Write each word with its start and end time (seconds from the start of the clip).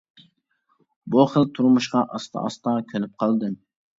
بۇ 1.15 1.25
خىل 1.33 1.45
تۇرمۇشقا 1.59 2.03
ئاستا-ئاستا 2.17 2.75
كۆنۈپ 2.95 3.23
قالدىم. 3.25 3.55